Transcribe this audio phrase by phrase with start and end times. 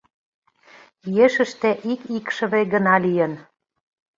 [1.25, 3.33] Ешыште ик икшыве гына лийын.